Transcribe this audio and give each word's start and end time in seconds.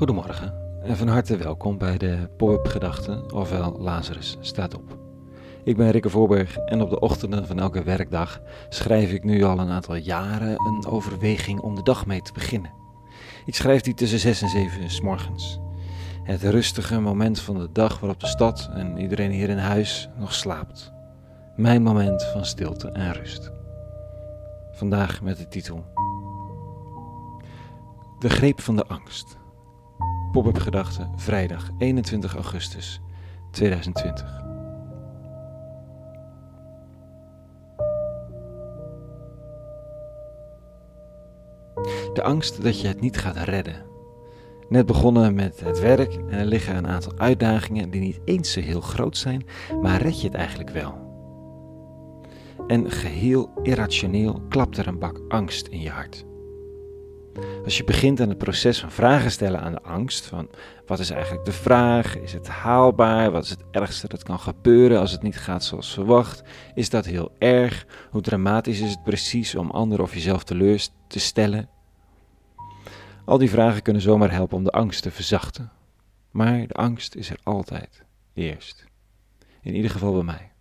Goedemorgen 0.00 0.54
en 0.82 0.96
van 0.96 1.08
harte 1.08 1.36
welkom 1.36 1.78
bij 1.78 1.98
de 1.98 2.28
Pop-up 2.36 2.66
Gedachten, 2.66 3.32
ofwel 3.32 3.76
Lazarus 3.78 4.36
staat 4.40 4.74
op. 4.74 4.98
Ik 5.64 5.76
ben 5.76 5.90
Rikke 5.90 6.10
Voorberg 6.10 6.56
en 6.56 6.82
op 6.82 6.90
de 6.90 7.00
ochtenden 7.00 7.46
van 7.46 7.58
elke 7.58 7.82
werkdag 7.82 8.40
schrijf 8.68 9.12
ik 9.12 9.24
nu 9.24 9.42
al 9.42 9.58
een 9.58 9.70
aantal 9.70 9.94
jaren 9.94 10.66
een 10.66 10.86
overweging 10.86 11.60
om 11.60 11.74
de 11.74 11.82
dag 11.82 12.06
mee 12.06 12.22
te 12.22 12.32
beginnen. 12.32 12.72
Ik 13.46 13.54
schrijf 13.54 13.80
die 13.80 13.94
tussen 13.94 14.18
6 14.18 14.42
en 14.42 14.48
7 14.48 14.90
s 14.90 15.00
morgens. 15.00 15.58
Het 16.22 16.42
rustige 16.42 17.00
moment 17.00 17.40
van 17.40 17.58
de 17.58 17.72
dag 17.72 18.00
waarop 18.00 18.20
de 18.20 18.26
stad 18.26 18.70
en 18.74 18.98
iedereen 18.98 19.30
hier 19.30 19.48
in 19.48 19.58
huis 19.58 20.08
nog 20.18 20.34
slaapt. 20.34 20.92
Mijn 21.56 21.82
moment 21.82 22.24
van 22.24 22.44
stilte 22.44 22.90
en 22.90 23.12
rust. 23.12 23.52
Vandaag 24.72 25.22
met 25.22 25.36
de 25.36 25.48
titel 25.48 25.84
De 28.18 28.28
greep 28.28 28.60
van 28.60 28.76
de 28.76 28.86
angst. 28.86 29.39
Pop-up 30.32 30.58
gedachten, 30.58 31.10
vrijdag 31.16 31.70
21 31.78 32.34
augustus 32.34 33.00
2020. 33.50 34.38
De 42.12 42.22
angst 42.22 42.62
dat 42.62 42.80
je 42.80 42.88
het 42.88 43.00
niet 43.00 43.18
gaat 43.18 43.36
redden. 43.36 43.86
Net 44.68 44.86
begonnen 44.86 45.34
met 45.34 45.60
het 45.60 45.80
werk 45.80 46.14
en 46.14 46.38
er 46.38 46.44
liggen 46.44 46.76
een 46.76 46.86
aantal 46.86 47.12
uitdagingen 47.16 47.90
die 47.90 48.00
niet 48.00 48.20
eens 48.24 48.52
zo 48.52 48.60
heel 48.60 48.80
groot 48.80 49.16
zijn, 49.16 49.46
maar 49.82 50.02
red 50.02 50.20
je 50.20 50.26
het 50.26 50.36
eigenlijk 50.36 50.70
wel. 50.70 50.94
En 52.66 52.90
geheel 52.90 53.50
irrationeel 53.62 54.40
klapt 54.48 54.76
er 54.76 54.86
een 54.86 54.98
bak 54.98 55.20
angst 55.28 55.66
in 55.66 55.80
je 55.80 55.90
hart. 55.90 56.28
Als 57.64 57.76
je 57.76 57.84
begint 57.84 58.20
aan 58.20 58.28
het 58.28 58.38
proces 58.38 58.80
van 58.80 58.90
vragen 58.90 59.30
stellen 59.30 59.60
aan 59.60 59.72
de 59.72 59.82
angst, 59.82 60.26
van 60.26 60.48
wat 60.86 60.98
is 60.98 61.10
eigenlijk 61.10 61.44
de 61.44 61.52
vraag, 61.52 62.16
is 62.18 62.32
het 62.32 62.48
haalbaar, 62.48 63.30
wat 63.30 63.44
is 63.44 63.50
het 63.50 63.64
ergste 63.70 64.08
dat 64.08 64.22
kan 64.22 64.38
gebeuren 64.38 65.00
als 65.00 65.12
het 65.12 65.22
niet 65.22 65.38
gaat 65.38 65.64
zoals 65.64 65.92
verwacht, 65.92 66.42
is 66.74 66.90
dat 66.90 67.04
heel 67.04 67.34
erg, 67.38 67.86
hoe 68.10 68.20
dramatisch 68.20 68.80
is 68.80 68.90
het 68.90 69.02
precies 69.02 69.54
om 69.54 69.70
anderen 69.70 70.04
of 70.04 70.14
jezelf 70.14 70.44
teleur 70.44 70.86
te 71.08 71.18
stellen. 71.18 71.68
Al 73.24 73.38
die 73.38 73.50
vragen 73.50 73.82
kunnen 73.82 74.02
zomaar 74.02 74.32
helpen 74.32 74.56
om 74.56 74.64
de 74.64 74.70
angst 74.70 75.02
te 75.02 75.10
verzachten. 75.10 75.72
Maar 76.30 76.66
de 76.66 76.74
angst 76.74 77.14
is 77.14 77.30
er 77.30 77.38
altijd, 77.42 78.02
eerst. 78.34 78.84
In 79.62 79.74
ieder 79.74 79.90
geval 79.90 80.12
bij 80.12 80.22
mij. 80.22 80.52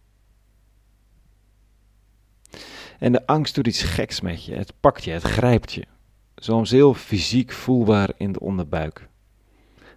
En 3.00 3.12
de 3.12 3.28
angst 3.28 3.56
doet 3.56 3.68
iets 3.68 3.84
geks 3.84 4.22
met 4.22 4.46
je. 4.46 4.56
Het 4.56 4.74
pakt 4.80 5.04
je, 5.04 5.12
het 5.12 5.24
grijpt 5.24 5.74
je 5.74 5.86
soms 6.40 6.72
heel 6.72 6.94
fysiek 6.94 7.52
voelbaar 7.52 8.12
in 8.18 8.32
de 8.32 8.40
onderbuik. 8.40 9.08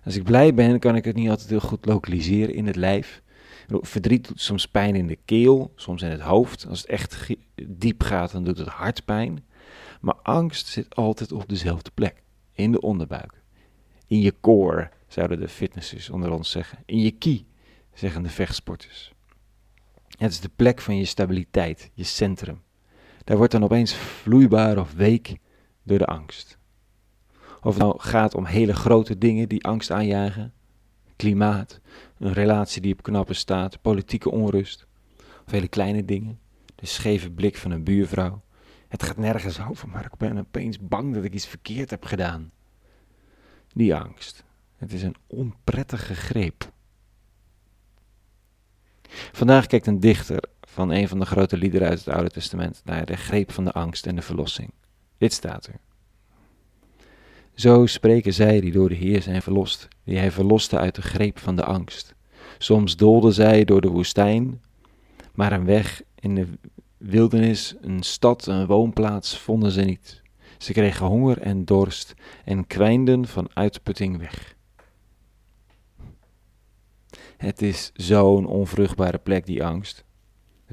Als 0.04 0.16
ik 0.16 0.22
blij 0.24 0.54
ben, 0.54 0.78
kan 0.78 0.96
ik 0.96 1.04
het 1.04 1.16
niet 1.16 1.28
altijd 1.28 1.48
heel 1.48 1.60
goed 1.60 1.86
lokaliseren 1.86 2.54
in 2.54 2.66
het 2.66 2.76
lijf. 2.76 3.22
Verdriet 3.68 4.28
doet 4.28 4.40
soms 4.40 4.68
pijn 4.68 4.94
in 4.94 5.06
de 5.06 5.18
keel, 5.24 5.72
soms 5.76 6.02
in 6.02 6.10
het 6.10 6.20
hoofd. 6.20 6.66
Als 6.68 6.80
het 6.80 6.90
echt 6.90 7.26
diep 7.66 8.02
gaat, 8.02 8.32
dan 8.32 8.44
doet 8.44 8.58
het 8.58 8.68
hart 8.68 9.04
pijn. 9.04 9.44
Maar 10.00 10.14
angst 10.22 10.66
zit 10.66 10.94
altijd 10.94 11.32
op 11.32 11.48
dezelfde 11.48 11.90
plek, 11.94 12.22
in 12.52 12.72
de 12.72 12.80
onderbuik. 12.80 13.42
In 14.06 14.20
je 14.20 14.34
core, 14.40 14.90
zouden 15.08 15.40
de 15.40 15.48
fitnessers 15.48 16.10
onder 16.10 16.32
ons 16.32 16.50
zeggen. 16.50 16.78
In 16.86 16.98
je 16.98 17.10
ki, 17.10 17.46
zeggen 17.94 18.22
de 18.22 18.28
vechtsporters. 18.28 19.12
Het 20.18 20.30
is 20.30 20.40
de 20.40 20.50
plek 20.56 20.80
van 20.80 20.96
je 20.96 21.04
stabiliteit, 21.04 21.90
je 21.94 22.04
centrum. 22.04 22.62
Daar 23.24 23.36
wordt 23.36 23.52
dan 23.52 23.64
opeens 23.64 23.94
vloeibaar 23.94 24.78
of 24.78 24.92
week 24.92 25.36
door 25.82 25.98
de 25.98 26.06
angst. 26.06 26.58
Of 27.62 27.74
het 27.74 27.82
nou 27.82 28.00
gaat 28.00 28.34
om 28.34 28.44
hele 28.44 28.74
grote 28.74 29.18
dingen 29.18 29.48
die 29.48 29.64
angst 29.64 29.90
aanjagen, 29.90 30.52
klimaat, 31.16 31.80
een 32.18 32.32
relatie 32.32 32.82
die 32.82 32.92
op 32.92 33.02
knappen 33.02 33.36
staat, 33.36 33.82
politieke 33.82 34.30
onrust, 34.30 34.86
of 35.46 35.52
hele 35.52 35.68
kleine 35.68 36.04
dingen, 36.04 36.38
de 36.74 36.86
scheve 36.86 37.30
blik 37.30 37.56
van 37.56 37.70
een 37.70 37.84
buurvrouw. 37.84 38.42
Het 38.88 39.02
gaat 39.02 39.16
nergens 39.16 39.60
over, 39.60 39.88
maar 39.88 40.04
ik 40.04 40.16
ben 40.16 40.38
opeens 40.38 40.78
bang 40.78 41.14
dat 41.14 41.24
ik 41.24 41.34
iets 41.34 41.46
verkeerd 41.46 41.90
heb 41.90 42.04
gedaan. 42.04 42.50
Die 43.72 43.94
angst. 43.94 44.44
Het 44.76 44.92
is 44.92 45.02
een 45.02 45.16
onprettige 45.26 46.14
greep. 46.14 46.72
Vandaag 49.32 49.66
kijkt 49.66 49.86
een 49.86 50.00
dichter 50.00 50.42
van 50.60 50.90
een 50.90 51.08
van 51.08 51.18
de 51.18 51.26
grote 51.26 51.56
liederen 51.56 51.88
uit 51.88 52.04
het 52.04 52.14
Oude 52.14 52.30
Testament 52.30 52.82
naar 52.84 53.04
de 53.04 53.16
greep 53.16 53.52
van 53.52 53.64
de 53.64 53.72
angst 53.72 54.06
en 54.06 54.16
de 54.16 54.22
verlossing. 54.22 54.72
Dit 55.22 55.32
staat 55.32 55.66
er. 55.66 55.80
Zo 57.54 57.86
spreken 57.86 58.34
zij 58.34 58.60
die 58.60 58.72
door 58.72 58.88
de 58.88 58.94
Heer 58.94 59.22
zijn 59.22 59.42
verlost, 59.42 59.88
die 60.04 60.18
hij 60.18 60.30
verloste 60.30 60.78
uit 60.78 60.94
de 60.94 61.02
greep 61.02 61.38
van 61.38 61.56
de 61.56 61.64
angst. 61.64 62.14
Soms 62.58 62.96
doolden 62.96 63.32
zij 63.32 63.64
door 63.64 63.80
de 63.80 63.88
woestijn, 63.88 64.62
maar 65.34 65.52
een 65.52 65.64
weg 65.64 66.02
in 66.14 66.34
de 66.34 66.46
wildernis, 66.96 67.74
een 67.80 68.02
stad, 68.02 68.46
een 68.46 68.66
woonplaats 68.66 69.38
vonden 69.38 69.70
ze 69.70 69.82
niet. 69.82 70.22
Ze 70.58 70.72
kregen 70.72 71.06
honger 71.06 71.38
en 71.38 71.64
dorst 71.64 72.14
en 72.44 72.66
kwijnden 72.66 73.26
van 73.26 73.48
uitputting 73.54 74.18
weg. 74.18 74.56
Het 77.36 77.62
is 77.62 77.90
zo'n 77.94 78.46
onvruchtbare 78.46 79.18
plek, 79.18 79.46
die 79.46 79.64
angst. 79.64 80.04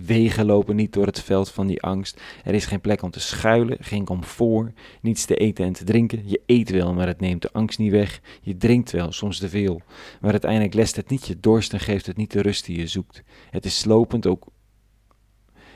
Wegen 0.05 0.45
lopen 0.45 0.75
niet 0.75 0.93
door 0.93 1.05
het 1.05 1.21
veld 1.21 1.51
van 1.51 1.67
die 1.67 1.81
angst. 1.81 2.21
Er 2.43 2.53
is 2.53 2.65
geen 2.65 2.81
plek 2.81 3.01
om 3.01 3.11
te 3.11 3.19
schuilen, 3.19 3.77
geen 3.79 4.05
comfort, 4.05 4.73
niets 5.01 5.25
te 5.25 5.35
eten 5.35 5.65
en 5.65 5.73
te 5.73 5.83
drinken. 5.83 6.29
Je 6.29 6.41
eet 6.45 6.69
wel, 6.69 6.93
maar 6.93 7.07
het 7.07 7.19
neemt 7.19 7.41
de 7.41 7.51
angst 7.51 7.79
niet 7.79 7.91
weg. 7.91 8.21
Je 8.41 8.57
drinkt 8.57 8.91
wel, 8.91 9.11
soms 9.11 9.39
te 9.39 9.49
veel. 9.49 9.81
Maar 10.21 10.31
uiteindelijk 10.31 10.73
lest 10.73 10.95
het 10.95 11.09
niet 11.09 11.27
je 11.27 11.39
dorst 11.39 11.73
en 11.73 11.79
geeft 11.79 12.05
het 12.05 12.17
niet 12.17 12.31
de 12.31 12.41
rust 12.41 12.65
die 12.65 12.77
je 12.77 12.87
zoekt. 12.87 13.23
Het 13.49 13.65
is 13.65 13.79
slopend 13.79 14.27
ook. 14.27 14.47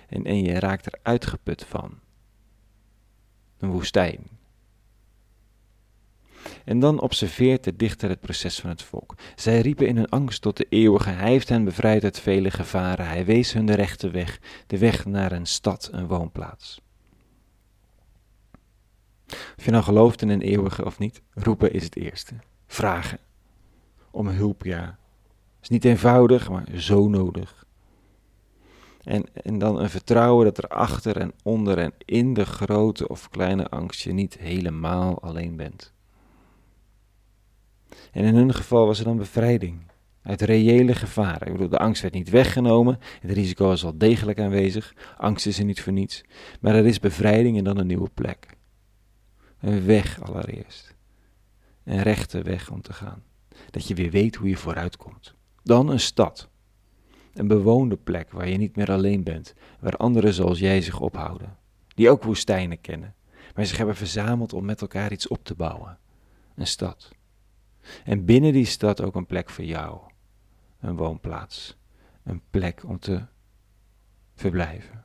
En, 0.08 0.26
en 0.26 0.44
je 0.44 0.60
raakt 0.60 0.86
er 0.86 1.00
uitgeput 1.02 1.66
van. 1.70 2.00
Een 3.58 3.72
woestijn. 3.72 4.20
En 6.64 6.80
dan 6.80 7.02
observeert 7.02 7.64
de 7.64 7.76
dichter 7.76 8.10
het 8.10 8.20
proces 8.20 8.60
van 8.60 8.70
het 8.70 8.82
volk. 8.82 9.16
Zij 9.36 9.62
riepen 9.62 9.88
in 9.88 9.96
hun 9.96 10.10
angst 10.10 10.42
tot 10.42 10.58
de 10.58 10.66
eeuwige. 10.70 11.10
Hij 11.10 11.30
heeft 11.30 11.50
hen 11.50 11.64
bevrijd 11.64 12.04
uit 12.04 12.20
vele 12.20 12.52
gevaren. 12.52 13.08
Hij 13.08 13.26
wees 13.26 13.54
hun 13.54 13.66
de 13.66 13.76
rechte 13.76 14.10
weg, 14.10 14.40
de 14.68 14.78
weg 14.78 15.06
naar 15.06 15.32
een 15.32 15.46
stad, 15.46 15.90
een 15.92 16.08
woonplaats. 16.08 16.82
Of 19.58 19.66
je 19.66 19.72
nou 19.72 19.84
gelooft 19.84 20.22
in 20.22 20.30
een 20.30 20.42
eeuwige 20.42 20.86
of 20.86 21.00
niet, 21.00 21.22
roepen 21.34 21.74
is 21.74 21.84
het 21.84 21.96
eerste. 21.96 22.34
Vragen. 22.68 23.20
Om 24.12 24.28
hulp, 24.28 24.64
ja. 24.64 24.98
Is 25.62 25.70
niet 25.70 25.86
eenvoudig, 25.86 26.50
maar 26.50 26.68
zo 26.76 27.08
nodig. 27.08 27.66
En, 29.04 29.26
en 29.34 29.60
dan 29.60 29.80
een 29.80 29.90
vertrouwen 29.90 30.46
dat 30.46 30.58
er 30.58 30.68
achter 30.68 31.18
en 31.18 31.34
onder 31.44 31.78
en 31.78 31.94
in 32.06 32.34
de 32.34 32.46
grote 32.46 33.08
of 33.08 33.30
kleine 33.30 33.70
angst 33.70 34.02
je 34.02 34.14
niet 34.14 34.38
helemaal 34.38 35.22
alleen 35.22 35.56
bent. 35.56 35.93
En 38.12 38.24
in 38.24 38.36
hun 38.36 38.54
geval 38.54 38.86
was 38.86 39.00
er 39.00 39.06
dan 39.06 39.18
bevrijding 39.18 39.92
uit 40.24 40.42
reële 40.42 40.96
gevaren. 40.96 41.48
Ik 41.48 41.54
bedoel, 41.54 41.70
de 41.70 41.78
angst 41.78 42.02
werd 42.02 42.14
niet 42.14 42.30
weggenomen, 42.30 43.00
het 43.20 43.32
risico 43.32 43.66
was 43.66 43.86
al 43.86 43.98
degelijk 43.98 44.40
aanwezig, 44.40 44.94
angst 45.18 45.46
is 45.46 45.60
er 45.60 45.66
niet 45.66 45.82
voor 45.82 45.94
niets, 45.94 46.24
maar 46.62 46.76
er 46.76 46.86
is 46.86 47.00
bevrijding 47.00 47.58
en 47.58 47.64
dan 47.64 47.78
een 47.78 47.88
nieuwe 47.88 48.10
plek. 48.14 48.58
Een 49.60 49.86
weg 49.86 50.22
allereerst. 50.22 50.96
Een 51.84 52.02
rechte 52.02 52.42
weg 52.42 52.72
om 52.72 52.82
te 52.82 52.94
gaan. 52.94 53.24
Dat 53.70 53.88
je 53.88 53.96
weer 53.96 54.12
weet 54.12 54.36
hoe 54.36 54.50
je 54.50 54.58
vooruit 54.58 54.98
komt. 54.98 55.34
Dan 55.64 55.90
een 55.90 56.00
stad. 56.00 56.50
Een 57.34 57.48
bewoonde 57.48 57.98
plek 57.98 58.32
waar 58.32 58.50
je 58.50 58.58
niet 58.58 58.76
meer 58.76 58.92
alleen 58.92 59.24
bent, 59.24 59.54
waar 59.80 59.98
anderen 59.98 60.34
zoals 60.34 60.60
jij 60.60 60.82
zich 60.82 61.00
ophouden. 61.00 61.58
Die 61.88 62.10
ook 62.10 62.24
woestijnen 62.24 62.82
kennen, 62.82 63.16
maar 63.56 63.66
zich 63.66 63.78
hebben 63.78 63.96
verzameld 63.96 64.54
om 64.54 64.66
met 64.66 64.82
elkaar 64.82 65.12
iets 65.12 65.28
op 65.28 65.44
te 65.44 65.56
bouwen. 65.56 65.98
Een 66.56 66.68
stad. 66.68 67.12
En 68.04 68.26
binnen 68.26 68.54
die 68.54 68.66
stad 68.66 69.02
ook 69.02 69.16
een 69.16 69.26
plek 69.26 69.50
voor 69.50 69.64
jou. 69.64 70.00
Een 70.80 70.96
woonplaats. 70.96 71.78
Een 72.24 72.42
plek 72.50 72.84
om 72.88 73.00
te 73.00 73.26
verblijven. 74.36 75.04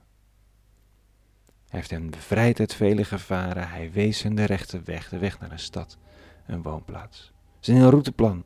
Hij 1.68 1.78
heeft 1.78 1.90
hen 1.90 2.10
bevrijd 2.10 2.60
uit 2.60 2.74
vele 2.74 3.04
gevaren. 3.04 3.68
Hij 3.68 3.92
wees 3.92 4.22
hen 4.22 4.34
de 4.34 4.44
rechte 4.44 4.80
weg, 4.84 5.08
de 5.08 5.18
weg 5.18 5.40
naar 5.40 5.52
een 5.52 5.58
stad, 5.58 5.98
een 6.46 6.62
woonplaats. 6.62 7.32
Het 7.56 7.68
is 7.68 7.74
een 7.74 7.90
routeplan. 7.90 8.44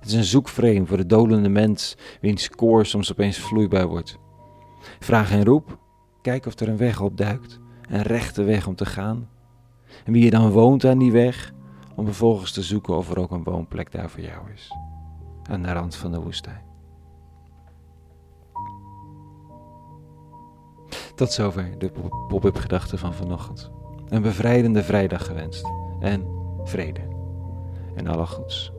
Het 0.00 0.12
is 0.12 0.12
een 0.12 0.24
zoekframe 0.24 0.86
voor 0.86 0.96
de 0.96 1.06
dolende 1.06 1.48
mens, 1.48 1.96
wiens 2.20 2.50
koor 2.50 2.86
soms 2.86 3.12
opeens 3.12 3.38
vloeibaar 3.38 3.86
wordt. 3.86 4.18
Vraag 4.98 5.30
en 5.30 5.44
roep, 5.44 5.78
kijk 6.22 6.46
of 6.46 6.60
er 6.60 6.68
een 6.68 6.76
weg 6.76 7.00
opduikt, 7.00 7.60
een 7.88 8.02
rechte 8.02 8.42
weg 8.42 8.66
om 8.66 8.74
te 8.74 8.86
gaan. 8.86 9.28
En 10.04 10.12
wie 10.12 10.24
er 10.24 10.30
dan 10.30 10.50
woont 10.50 10.84
aan 10.84 10.98
die 10.98 11.12
weg, 11.12 11.52
om 11.96 12.04
vervolgens 12.04 12.52
te 12.52 12.62
zoeken 12.62 12.96
of 12.96 13.10
er 13.10 13.18
ook 13.18 13.30
een 13.30 13.44
woonplek 13.44 13.92
daar 13.92 14.10
voor 14.10 14.20
jou 14.20 14.50
is, 14.52 14.70
aan 15.50 15.62
de 15.62 15.72
rand 15.72 15.96
van 15.96 16.12
de 16.12 16.20
woestijn. 16.20 16.62
Tot 21.14 21.32
zover 21.32 21.78
de 21.78 21.92
pop-up 22.28 22.56
gedachte 22.56 22.98
van 22.98 23.14
vanochtend. 23.14 23.70
Een 24.08 24.22
bevrijdende 24.22 24.82
vrijdag 24.82 25.26
gewenst 25.26 25.66
en 26.00 26.26
vrede. 26.64 27.12
en 27.94 28.06
alle 28.06 28.26
goeds. 28.26 28.72